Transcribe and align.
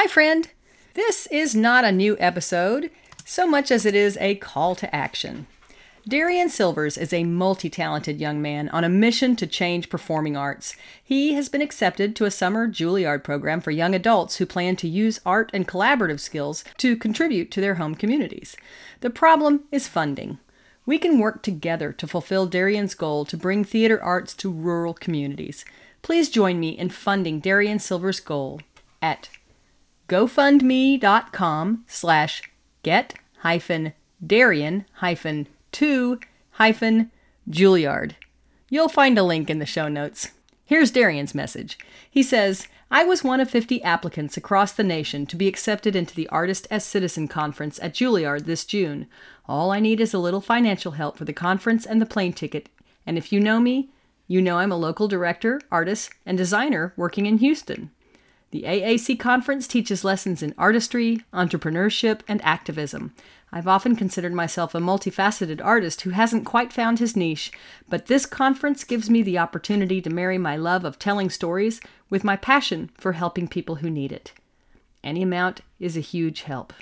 Hi, 0.00 0.06
friend. 0.06 0.48
This 0.94 1.26
is 1.26 1.56
not 1.56 1.84
a 1.84 1.90
new 1.90 2.16
episode 2.20 2.92
so 3.24 3.48
much 3.48 3.72
as 3.72 3.84
it 3.84 3.96
is 3.96 4.16
a 4.20 4.36
call 4.36 4.76
to 4.76 4.94
action. 4.94 5.48
Darian 6.06 6.50
Silvers 6.50 6.96
is 6.96 7.12
a 7.12 7.24
multi 7.24 7.68
talented 7.68 8.20
young 8.20 8.40
man 8.40 8.68
on 8.68 8.84
a 8.84 8.88
mission 8.88 9.34
to 9.34 9.44
change 9.44 9.90
performing 9.90 10.36
arts. 10.36 10.76
He 11.02 11.32
has 11.34 11.48
been 11.48 11.60
accepted 11.60 12.14
to 12.14 12.26
a 12.26 12.30
summer 12.30 12.68
Juilliard 12.68 13.24
program 13.24 13.60
for 13.60 13.72
young 13.72 13.92
adults 13.92 14.36
who 14.36 14.46
plan 14.46 14.76
to 14.76 14.88
use 14.88 15.18
art 15.26 15.50
and 15.52 15.66
collaborative 15.66 16.20
skills 16.20 16.62
to 16.76 16.96
contribute 16.96 17.50
to 17.50 17.60
their 17.60 17.74
home 17.74 17.96
communities. 17.96 18.56
The 19.00 19.10
problem 19.10 19.64
is 19.72 19.88
funding. 19.88 20.38
We 20.86 20.98
can 20.98 21.18
work 21.18 21.42
together 21.42 21.92
to 21.94 22.06
fulfill 22.06 22.46
Darian's 22.46 22.94
goal 22.94 23.24
to 23.24 23.36
bring 23.36 23.64
theater 23.64 24.00
arts 24.00 24.32
to 24.34 24.48
rural 24.48 24.94
communities. 24.94 25.64
Please 26.02 26.30
join 26.30 26.60
me 26.60 26.68
in 26.68 26.88
funding 26.88 27.40
Darian 27.40 27.80
Silver's 27.80 28.20
goal 28.20 28.60
at 29.02 29.28
gofundme.com 30.08 31.84
slash 31.86 32.42
get 32.82 33.14
hyphen 33.38 33.92
Darian 34.24 34.84
hyphen 34.94 35.46
to 35.72 36.18
hyphen 36.52 37.10
Juilliard. 37.48 38.12
You'll 38.68 38.88
find 38.88 39.16
a 39.16 39.22
link 39.22 39.48
in 39.48 39.58
the 39.58 39.66
show 39.66 39.88
notes. 39.88 40.32
Here's 40.64 40.90
Darian's 40.90 41.34
message. 41.34 41.78
He 42.10 42.22
says, 42.22 42.68
I 42.90 43.04
was 43.04 43.22
one 43.22 43.40
of 43.40 43.50
50 43.50 43.82
applicants 43.82 44.36
across 44.36 44.72
the 44.72 44.82
nation 44.82 45.26
to 45.26 45.36
be 45.36 45.46
accepted 45.46 45.94
into 45.94 46.14
the 46.14 46.28
Artist 46.28 46.66
as 46.70 46.84
Citizen 46.84 47.28
Conference 47.28 47.78
at 47.82 47.94
Juilliard 47.94 48.44
this 48.44 48.64
June. 48.64 49.06
All 49.46 49.70
I 49.70 49.80
need 49.80 50.00
is 50.00 50.14
a 50.14 50.18
little 50.18 50.40
financial 50.40 50.92
help 50.92 51.16
for 51.16 51.24
the 51.24 51.32
conference 51.32 51.86
and 51.86 52.00
the 52.00 52.06
plane 52.06 52.32
ticket. 52.32 52.68
And 53.06 53.16
if 53.16 53.32
you 53.32 53.40
know 53.40 53.60
me, 53.60 53.90
you 54.26 54.42
know 54.42 54.58
I'm 54.58 54.72
a 54.72 54.76
local 54.76 55.06
director, 55.06 55.60
artist, 55.70 56.10
and 56.26 56.36
designer 56.36 56.92
working 56.96 57.26
in 57.26 57.38
Houston. 57.38 57.90
The 58.50 58.62
AAC 58.62 59.18
conference 59.18 59.68
teaches 59.68 60.04
lessons 60.04 60.42
in 60.42 60.54
artistry, 60.56 61.22
entrepreneurship, 61.34 62.20
and 62.26 62.42
activism. 62.42 63.14
I've 63.52 63.68
often 63.68 63.94
considered 63.94 64.32
myself 64.32 64.74
a 64.74 64.78
multifaceted 64.78 65.62
artist 65.62 66.02
who 66.02 66.10
hasn't 66.10 66.46
quite 66.46 66.72
found 66.72 66.98
his 66.98 67.16
niche, 67.16 67.52
but 67.88 68.06
this 68.06 68.24
conference 68.24 68.84
gives 68.84 69.10
me 69.10 69.22
the 69.22 69.38
opportunity 69.38 70.00
to 70.00 70.10
marry 70.10 70.38
my 70.38 70.56
love 70.56 70.84
of 70.84 70.98
telling 70.98 71.28
stories 71.28 71.80
with 72.08 72.24
my 72.24 72.36
passion 72.36 72.90
for 72.96 73.12
helping 73.12 73.48
people 73.48 73.76
who 73.76 73.90
need 73.90 74.12
it. 74.12 74.32
Any 75.04 75.22
amount 75.22 75.60
is 75.78 75.96
a 75.96 76.00
huge 76.00 76.42
help. 76.42 76.72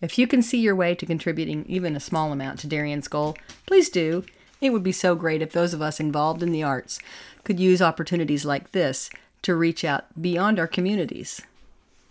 If 0.00 0.18
you 0.18 0.26
can 0.26 0.42
see 0.42 0.58
your 0.58 0.76
way 0.76 0.94
to 0.94 1.06
contributing 1.06 1.64
even 1.66 1.96
a 1.96 2.00
small 2.00 2.30
amount 2.30 2.60
to 2.60 2.66
Darian's 2.66 3.08
goal, 3.08 3.36
please 3.66 3.88
do. 3.88 4.24
It 4.60 4.70
would 4.70 4.82
be 4.82 4.92
so 4.92 5.14
great 5.14 5.42
if 5.42 5.52
those 5.52 5.74
of 5.74 5.82
us 5.82 6.00
involved 6.00 6.42
in 6.42 6.52
the 6.52 6.62
arts 6.62 6.98
could 7.44 7.60
use 7.60 7.80
opportunities 7.80 8.44
like 8.44 8.72
this 8.72 9.10
to 9.42 9.54
reach 9.54 9.84
out 9.84 10.04
beyond 10.20 10.58
our 10.58 10.66
communities. 10.66 11.42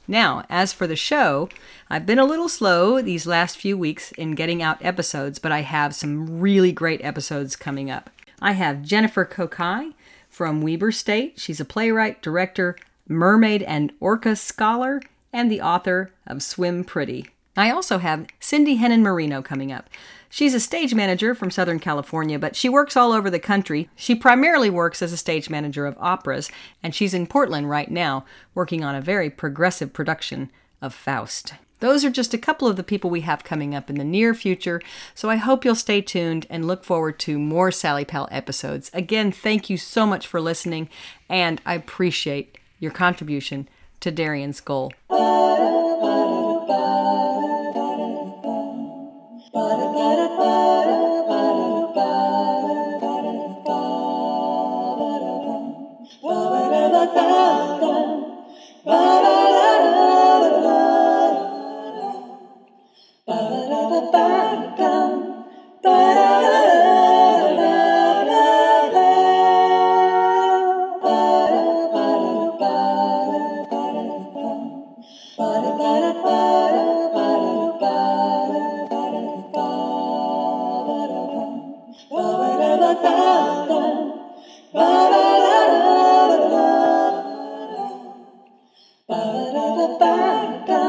Now, 0.07 0.45
as 0.49 0.71
for 0.71 0.85
the 0.85 0.95
show, 0.95 1.49
I've 1.89 2.05
been 2.05 2.19
a 2.19 2.25
little 2.25 2.49
slow 2.49 3.01
these 3.01 3.25
last 3.25 3.57
few 3.57 3.77
weeks 3.77 4.11
in 4.13 4.35
getting 4.35 4.61
out 4.61 4.83
episodes, 4.85 5.39
but 5.39 5.51
I 5.51 5.61
have 5.61 5.95
some 5.95 6.39
really 6.39 6.71
great 6.71 7.03
episodes 7.03 7.55
coming 7.55 7.89
up. 7.89 8.09
I 8.41 8.51
have 8.51 8.83
Jennifer 8.83 9.25
Kokai 9.25 9.93
from 10.29 10.61
Weber 10.61 10.91
State. 10.91 11.39
She's 11.39 11.59
a 11.59 11.65
playwright, 11.65 12.21
director, 12.21 12.75
mermaid 13.07 13.63
and 13.63 13.91
orca 13.99 14.35
scholar, 14.35 15.01
and 15.33 15.49
the 15.49 15.61
author 15.61 16.11
of 16.27 16.43
Swim 16.43 16.83
Pretty. 16.83 17.29
I 17.55 17.71
also 17.71 17.99
have 17.99 18.27
Cindy 18.39 18.77
Hennen 18.77 19.01
Marino 19.01 19.41
coming 19.41 19.71
up. 19.71 19.89
She's 20.29 20.53
a 20.53 20.59
stage 20.59 20.93
manager 20.93 21.33
from 21.33 21.51
Southern 21.51 21.79
California, 21.79 22.37
but 22.37 22.55
she 22.55 22.67
works 22.67 22.97
all 22.97 23.13
over 23.13 23.29
the 23.29 23.39
country. 23.39 23.89
She 23.95 24.15
primarily 24.15 24.69
works 24.69 25.01
as 25.01 25.13
a 25.13 25.17
stage 25.17 25.49
manager 25.49 25.85
of 25.85 25.95
operas, 25.97 26.51
and 26.83 26.93
she's 26.93 27.13
in 27.13 27.27
Portland 27.27 27.69
right 27.69 27.89
now 27.89 28.25
working 28.53 28.83
on 28.83 28.95
a 28.95 29.01
very 29.01 29.29
progressive 29.29 29.93
production 29.93 30.51
of 30.81 30.93
Faust. 30.93 31.53
Those 31.79 32.03
are 32.03 32.09
just 32.09 32.33
a 32.33 32.37
couple 32.37 32.67
of 32.67 32.77
the 32.77 32.83
people 32.83 33.09
we 33.09 33.21
have 33.21 33.43
coming 33.43 33.75
up 33.75 33.89
in 33.89 33.97
the 33.97 34.03
near 34.03 34.33
future, 34.33 34.81
so 35.13 35.29
I 35.29 35.35
hope 35.35 35.63
you'll 35.63 35.75
stay 35.75 36.01
tuned 36.01 36.47
and 36.49 36.65
look 36.65 36.83
forward 36.83 37.19
to 37.19 37.37
more 37.37 37.71
Sally 37.71 38.05
Pal 38.05 38.27
episodes. 38.31 38.89
Again, 38.93 39.31
thank 39.31 39.69
you 39.69 39.77
so 39.77 40.05
much 40.05 40.25
for 40.25 40.41
listening, 40.41 40.89
and 41.29 41.61
I 41.65 41.75
appreciate 41.75 42.57
your 42.79 42.91
contribution 42.91 43.69
to 43.99 44.11
Darian's 44.11 44.61
goal. 44.61 44.91
Ba-da-da-ba-da 89.09 90.84